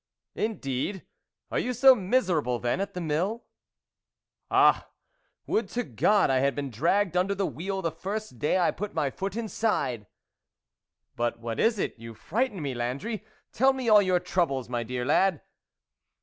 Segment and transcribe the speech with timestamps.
[0.47, 1.05] "Indeed!
[1.51, 3.45] Are you so miserable then at the mill?""
[4.49, 4.89] Ah!
[5.45, 8.95] would to God I had been dragged under the wheel the first day I put
[8.95, 10.07] my foot inside it!""
[11.15, 11.99] But what is it?
[11.99, 13.23] you frighten me, Landry!...
[13.51, 15.43] tell me all your troubles, my dear lad."